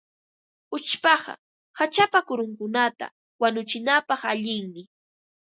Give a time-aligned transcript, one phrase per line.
[0.75, 1.33] Uchpaqa
[1.77, 3.05] hachapa kurunkunata
[3.41, 4.81] wanuchinapaq allinmi.